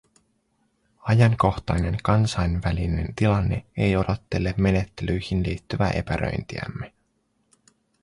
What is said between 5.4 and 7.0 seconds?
liittyvää epäröintiämme.